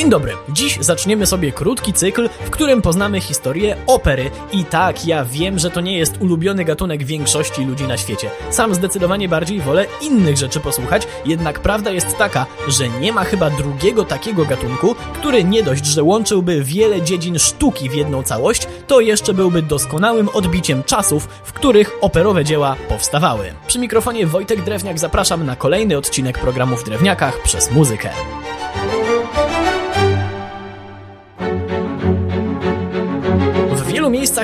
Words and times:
Dzień 0.00 0.10
dobry. 0.10 0.32
Dziś 0.48 0.78
zaczniemy 0.80 1.26
sobie 1.26 1.52
krótki 1.52 1.92
cykl, 1.92 2.28
w 2.46 2.50
którym 2.50 2.82
poznamy 2.82 3.20
historię 3.20 3.76
opery. 3.86 4.30
I 4.52 4.64
tak, 4.64 5.06
ja 5.06 5.24
wiem, 5.24 5.58
że 5.58 5.70
to 5.70 5.80
nie 5.80 5.98
jest 5.98 6.20
ulubiony 6.20 6.64
gatunek 6.64 7.04
większości 7.04 7.64
ludzi 7.64 7.84
na 7.84 7.96
świecie. 7.96 8.30
Sam 8.50 8.74
zdecydowanie 8.74 9.28
bardziej 9.28 9.60
wolę 9.60 9.86
innych 10.02 10.36
rzeczy 10.36 10.60
posłuchać, 10.60 11.06
jednak 11.26 11.60
prawda 11.60 11.90
jest 11.90 12.18
taka, 12.18 12.46
że 12.68 12.88
nie 12.88 13.12
ma 13.12 13.24
chyba 13.24 13.50
drugiego 13.50 14.04
takiego 14.04 14.44
gatunku, 14.44 14.94
który 15.14 15.44
nie 15.44 15.62
dość, 15.62 15.86
że 15.86 16.02
łączyłby 16.02 16.64
wiele 16.64 17.02
dziedzin 17.02 17.38
sztuki 17.38 17.90
w 17.90 17.94
jedną 17.94 18.22
całość, 18.22 18.66
to 18.86 19.00
jeszcze 19.00 19.34
byłby 19.34 19.62
doskonałym 19.62 20.28
odbiciem 20.28 20.84
czasów, 20.84 21.28
w 21.44 21.52
których 21.52 21.92
operowe 22.00 22.44
dzieła 22.44 22.76
powstawały. 22.88 23.52
Przy 23.66 23.78
mikrofonie 23.78 24.26
Wojtek 24.26 24.64
Drewniak 24.64 24.98
zapraszam 24.98 25.46
na 25.46 25.56
kolejny 25.56 25.96
odcinek 25.96 26.38
programu 26.38 26.76
w 26.76 26.84
Drewniakach 26.84 27.42
przez 27.42 27.70
muzykę. 27.70 28.10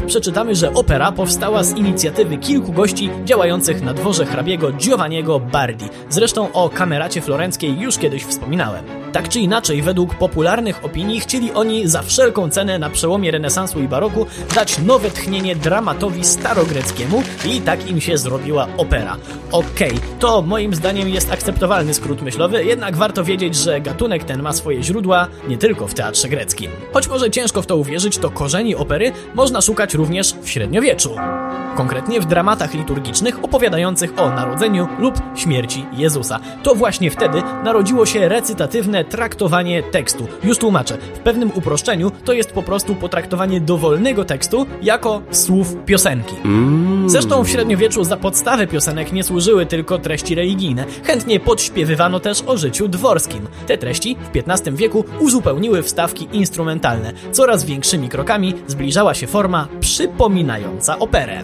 Przeczytamy, 0.00 0.54
że 0.54 0.74
opera 0.74 1.12
powstała 1.12 1.64
z 1.64 1.76
inicjatywy 1.76 2.38
kilku 2.38 2.72
gości 2.72 3.10
działających 3.24 3.82
na 3.82 3.94
dworze 3.94 4.26
hrabiego 4.26 4.72
Giovanniego 4.72 5.40
Bardi. 5.40 5.88
Zresztą 6.08 6.52
o 6.52 6.70
kameracie 6.70 7.20
florenckiej 7.20 7.78
już 7.78 7.98
kiedyś 7.98 8.24
wspominałem. 8.24 8.84
Tak 9.12 9.28
czy 9.28 9.40
inaczej, 9.40 9.82
według 9.82 10.14
popularnych 10.14 10.84
opinii 10.84 11.20
chcieli 11.20 11.52
oni 11.52 11.88
za 11.88 12.02
wszelką 12.02 12.50
cenę 12.50 12.78
na 12.78 12.90
przełomie 12.90 13.30
renesansu 13.30 13.80
i 13.80 13.88
baroku 13.88 14.26
dać 14.54 14.78
nowe 14.78 15.10
tchnienie 15.10 15.56
dramatowi 15.56 16.24
starogreckiemu 16.24 17.22
i 17.44 17.60
tak 17.60 17.90
im 17.90 18.00
się 18.00 18.18
zrobiła 18.18 18.68
opera. 18.76 19.16
Okej, 19.52 19.88
okay, 19.90 20.00
to 20.18 20.42
moim 20.42 20.74
zdaniem 20.74 21.08
jest 21.08 21.32
akceptowalny 21.32 21.94
skrót 21.94 22.22
myślowy, 22.22 22.64
jednak 22.64 22.96
warto 22.96 23.24
wiedzieć, 23.24 23.54
że 23.54 23.80
gatunek 23.80 24.24
ten 24.24 24.42
ma 24.42 24.52
swoje 24.52 24.82
źródła 24.82 25.28
nie 25.48 25.58
tylko 25.58 25.86
w 25.86 25.94
teatrze 25.94 26.28
greckim. 26.28 26.70
Choć 26.92 27.08
może 27.08 27.30
ciężko 27.30 27.62
w 27.62 27.66
to 27.66 27.76
uwierzyć, 27.76 28.18
to 28.18 28.30
korzeni 28.30 28.74
opery 28.74 29.12
można 29.34 29.60
szukać 29.60 29.81
również 29.94 30.34
w 30.42 30.50
średniowieczu. 30.50 31.16
Konkretnie 31.76 32.20
w 32.20 32.26
dramatach 32.26 32.74
liturgicznych 32.74 33.44
opowiadających 33.44 34.18
o 34.18 34.28
narodzeniu 34.28 34.88
lub 34.98 35.14
śmierci 35.36 35.86
Jezusa. 35.92 36.40
To 36.62 36.74
właśnie 36.74 37.10
wtedy 37.10 37.42
narodziło 37.64 38.06
się 38.06 38.28
recytatywne 38.28 39.04
traktowanie 39.04 39.82
tekstu. 39.82 40.26
Już 40.44 40.58
tłumaczę. 40.58 40.98
W 41.14 41.18
pewnym 41.18 41.50
uproszczeniu 41.54 42.12
to 42.24 42.32
jest 42.32 42.52
po 42.52 42.62
prostu 42.62 42.94
potraktowanie 42.94 43.60
dowolnego 43.60 44.24
tekstu 44.24 44.66
jako 44.82 45.22
słów 45.30 45.76
piosenki. 45.86 46.34
Zresztą 47.06 47.44
w 47.44 47.48
średniowieczu 47.48 48.04
za 48.04 48.16
podstawę 48.16 48.66
piosenek 48.66 49.12
nie 49.12 49.24
służyły 49.24 49.66
tylko 49.66 49.98
treści 49.98 50.34
religijne. 50.34 50.84
Chętnie 51.04 51.40
podśpiewywano 51.40 52.20
też 52.20 52.42
o 52.46 52.56
życiu 52.56 52.88
dworskim. 52.88 53.48
Te 53.66 53.78
treści 53.78 54.16
w 54.34 54.50
XV 54.50 54.72
wieku 54.76 55.04
uzupełniły 55.20 55.82
wstawki 55.82 56.28
instrumentalne. 56.32 57.12
Coraz 57.32 57.64
większymi 57.64 58.08
krokami 58.08 58.54
zbliżała 58.66 59.14
się 59.14 59.26
forma 59.26 59.68
przypominająca 59.80 60.98
operę. 60.98 61.42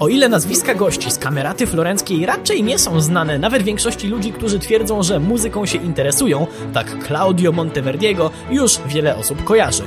O 0.00 0.08
ile 0.08 0.28
nazwiska 0.28 0.74
gości 0.74 1.10
z 1.10 1.18
kameraty 1.18 1.66
florenckiej 1.66 2.26
raczej 2.26 2.62
nie 2.62 2.78
są 2.78 3.00
znane 3.00 3.38
nawet 3.38 3.62
większości 3.62 4.08
ludzi, 4.08 4.32
którzy 4.32 4.58
twierdzą, 4.58 5.02
że 5.02 5.20
muzyką 5.20 5.66
się 5.66 5.78
interesują, 5.78 6.46
tak 6.72 7.06
Claudio 7.06 7.52
Monteverdiego 7.52 8.30
już 8.50 8.78
wiele 8.86 9.16
osób 9.16 9.44
kojarzy. 9.44 9.82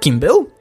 Kim 0.00 0.18
był? 0.18 0.59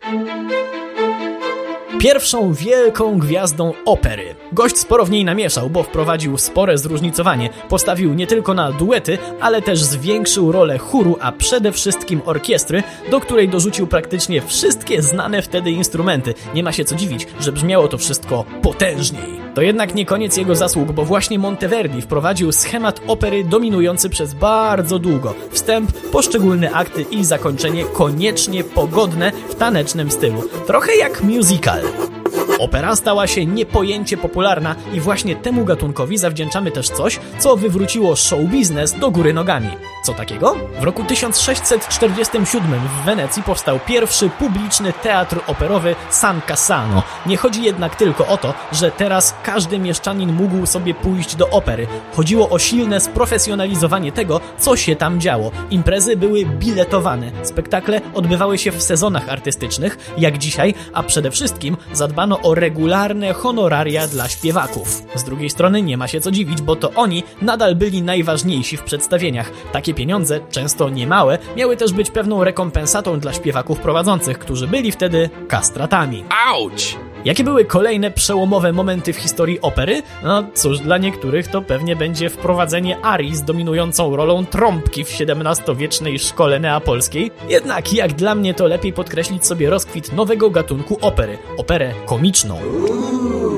Pierwszą 2.00 2.54
wielką 2.54 3.20
gwiazdą 3.20 3.74
opery. 3.86 4.36
Gość 4.52 4.78
sporo 4.78 5.06
w 5.06 5.12
niej 5.12 5.26
namieszał, 5.26 5.70
bo 5.70 5.84
wprowadził 5.84 6.38
spore 6.38 6.78
zróżnicowanie. 6.78 7.50
Postawił 7.70 8.14
nie 8.14 8.28
tylko 8.28 8.54
na 8.54 8.72
duety, 8.72 9.18
ale 9.42 9.62
też 9.62 9.84
zwiększył 9.84 10.52
rolę 10.52 10.78
chóru, 10.78 11.18
a 11.22 11.32
przede 11.32 11.72
wszystkim 11.72 12.22
orkiestry, 12.26 12.84
do 13.12 13.20
której 13.20 13.50
dorzucił 13.50 13.88
praktycznie 13.88 14.42
wszystkie 14.42 15.02
znane 15.02 15.42
wtedy 15.42 15.72
instrumenty. 15.72 16.34
Nie 16.54 16.64
ma 16.64 16.72
się 16.72 16.86
co 16.86 16.96
dziwić, 16.96 17.28
że 17.40 17.52
brzmiało 17.52 17.88
to 17.88 17.98
wszystko 17.98 18.46
potężniej. 18.62 19.40
To 19.54 19.62
jednak 19.62 19.96
nie 19.96 20.06
koniec 20.06 20.38
jego 20.38 20.56
zasług, 20.56 20.92
bo 20.92 21.06
właśnie 21.06 21.40
Monteverdi 21.40 22.02
wprowadził 22.02 22.52
schemat 22.52 23.02
opery 23.08 23.44
dominujący 23.44 24.10
przez 24.10 24.34
bardzo 24.34 25.00
długo. 25.00 25.34
Wstęp, 25.52 25.92
poszczególne 25.92 26.72
akty 26.72 27.02
i 27.02 27.26
zakończenie 27.26 27.84
koniecznie 27.84 28.64
pogodne 28.64 29.32
w 29.50 29.56
tanecznym 29.56 30.12
stylu. 30.12 30.44
Trochę 30.68 30.96
jak 30.96 31.24
musical. 31.24 31.89
you 31.90 32.10
Opera 32.60 32.96
stała 32.96 33.28
się 33.28 33.46
niepojęcie 33.46 34.18
popularna 34.18 34.76
i 34.94 35.00
właśnie 35.00 35.36
temu 35.36 35.66
gatunkowi 35.66 36.18
zawdzięczamy 36.18 36.72
też 36.72 36.90
coś, 36.90 37.20
co 37.40 37.56
wywróciło 37.56 38.16
show 38.16 38.40
biznes 38.40 38.94
do 38.94 39.12
góry 39.12 39.34
nogami. 39.34 39.70
Co 40.04 40.14
takiego? 40.14 40.56
W 40.80 40.84
roku 40.84 41.04
1647 41.04 42.72
w 42.72 43.06
Wenecji 43.06 43.44
powstał 43.44 43.80
pierwszy 43.88 44.30
publiczny 44.30 44.94
teatr 44.94 45.40
operowy 45.48 45.96
San 46.10 46.42
Cassano. 46.42 47.04
Nie 47.26 47.38
chodzi 47.38 47.64
jednak 47.64 47.96
tylko 47.96 48.28
o 48.28 48.38
to, 48.38 48.54
że 48.72 48.92
teraz 48.92 49.36
każdy 49.44 49.80
mieszczanin 49.80 50.34
mógł 50.34 50.66
sobie 50.66 50.94
pójść 50.94 51.36
do 51.36 51.50
opery. 51.50 51.88
Chodziło 52.16 52.50
o 52.50 52.60
silne 52.60 53.00
sprofesjonalizowanie 53.00 54.12
tego, 54.12 54.42
co 54.58 54.76
się 54.76 54.96
tam 54.96 55.22
działo. 55.22 55.52
Imprezy 55.70 56.18
były 56.18 56.46
biletowane, 56.46 57.32
spektakle 57.44 58.02
odbywały 58.14 58.58
się 58.58 58.72
w 58.72 58.84
sezonach 58.84 59.30
artystycznych, 59.30 59.98
jak 60.18 60.38
dzisiaj, 60.38 60.74
a 60.94 61.04
przede 61.04 61.32
wszystkim 61.32 61.78
zadbano 61.94 62.19
o 62.28 62.56
regularne 62.56 63.34
honoraria 63.34 64.08
dla 64.08 64.30
śpiewaków. 64.30 65.04
Z 65.16 65.24
drugiej 65.24 65.50
strony 65.50 65.82
nie 65.82 65.98
ma 65.98 66.08
się 66.08 66.22
co 66.22 66.32
dziwić, 66.32 66.62
bo 66.62 66.76
to 66.76 66.92
oni 66.96 67.24
nadal 67.42 67.76
byli 67.76 68.02
najważniejsi 68.02 68.78
w 68.78 68.84
przedstawieniach. 68.84 69.52
Takie 69.72 69.94
pieniądze, 69.94 70.40
często 70.50 70.90
niemałe, 70.90 71.38
miały 71.58 71.78
też 71.78 71.94
być 71.94 72.12
pewną 72.12 72.44
rekompensatą 72.44 73.20
dla 73.20 73.34
śpiewaków 73.34 73.80
prowadzących, 73.80 74.40
którzy 74.40 74.68
byli 74.68 74.92
wtedy 74.92 75.30
kastratami. 75.48 76.24
Auć! 76.48 76.98
Jakie 77.26 77.44
były 77.44 77.66
kolejne 77.66 78.12
przełomowe 78.12 78.74
momenty 78.74 79.14
w 79.14 79.18
historii 79.18 79.62
opery? 79.62 80.02
No 80.24 80.44
cóż, 80.54 80.80
dla 80.80 80.98
niektórych 80.98 81.48
to 81.48 81.62
pewnie 81.62 81.96
będzie 81.96 82.30
wprowadzenie 82.30 82.98
arii 82.98 83.36
z 83.36 83.44
dominującą 83.44 84.16
rolą 84.16 84.46
trąbki 84.46 85.04
w 85.04 85.10
XVII-wiecznej 85.22 86.20
szkole 86.20 86.60
neapolskiej. 86.60 87.32
Jednak 87.50 87.94
jak 87.94 88.14
dla 88.14 88.36
mnie 88.36 88.54
to 88.54 88.68
lepiej 88.68 88.94
podkreślić 88.94 89.46
sobie 89.46 89.70
rozkwit 89.70 90.14
nowego 90.14 90.50
gatunku 90.50 90.98
opery. 91.02 91.38
Operę 91.58 91.94
komiczną. 92.06 92.60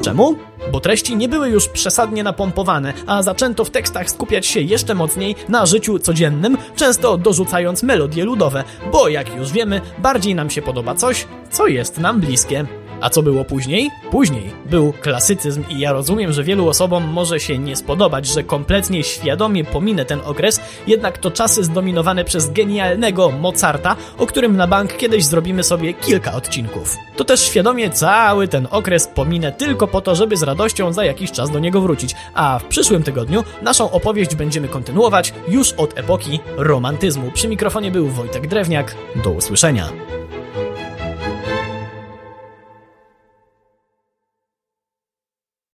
Czemu? 0.01 0.35
Bo 0.71 0.79
treści 0.79 1.15
nie 1.15 1.29
były 1.29 1.49
już 1.49 1.67
przesadnie 1.67 2.23
napompowane, 2.23 2.93
a 3.07 3.23
zaczęto 3.23 3.65
w 3.65 3.69
tekstach 3.69 4.09
skupiać 4.09 4.45
się 4.45 4.59
jeszcze 4.59 4.95
mocniej 4.95 5.35
na 5.49 5.65
życiu 5.65 5.99
codziennym, 5.99 6.57
często 6.75 7.17
dorzucając 7.17 7.83
melodie 7.83 8.25
ludowe, 8.25 8.63
bo 8.91 9.09
jak 9.09 9.35
już 9.35 9.51
wiemy, 9.51 9.81
bardziej 9.97 10.35
nam 10.35 10.49
się 10.49 10.61
podoba 10.61 10.95
coś, 10.95 11.27
co 11.51 11.67
jest 11.67 11.97
nam 11.97 12.19
bliskie. 12.19 12.80
A 13.01 13.09
co 13.09 13.23
było 13.23 13.45
później? 13.45 13.89
Później 14.11 14.51
był 14.65 14.93
klasycyzm 14.93 15.63
i 15.69 15.79
ja 15.79 15.91
rozumiem, 15.91 16.33
że 16.33 16.43
wielu 16.43 16.67
osobom 16.67 17.03
może 17.03 17.39
się 17.39 17.57
nie 17.57 17.75
spodobać, 17.75 18.25
że 18.25 18.43
kompletnie 18.43 19.03
świadomie 19.03 19.63
pominę 19.63 20.05
ten 20.05 20.21
okres, 20.25 20.61
jednak 20.87 21.17
to 21.17 21.31
czasy 21.31 21.63
zdominowane 21.63 22.25
przez 22.25 22.51
genialnego 22.51 23.29
Mozarta, 23.29 23.95
o 24.17 24.25
którym 24.25 24.57
na 24.57 24.67
bank 24.67 24.97
kiedyś 24.97 25.25
zrobimy 25.25 25.63
sobie 25.63 25.93
kilka 25.93 26.33
odcinków. 26.33 26.97
To 27.15 27.23
też 27.23 27.41
świadomie 27.41 27.89
cały 27.89 28.47
ten 28.47 28.67
okres 28.71 29.07
pominę 29.07 29.51
tylko 29.51 29.87
po 29.87 30.01
to, 30.01 30.15
żeby 30.15 30.37
z 30.37 30.43
radością 30.43 30.93
za 30.93 31.05
jakiś 31.05 31.31
czas 31.31 31.49
do 31.49 31.59
niego 31.59 31.81
wrócić, 31.81 32.15
a 32.33 32.59
w 32.59 32.65
przyszłym 32.65 33.03
tygodniu 33.03 33.43
naszą 33.61 33.91
opowieść 33.91 34.35
będziemy 34.35 34.67
kontynuować 34.67 35.33
już 35.47 35.73
od 35.73 35.99
epoki 35.99 36.39
romantyzmu. 36.57 37.31
Przy 37.31 37.47
mikrofonie 37.47 37.91
był 37.91 38.07
Wojtek 38.07 38.47
Drewniak. 38.47 38.95
Do 39.23 39.31
usłyszenia. 39.31 40.20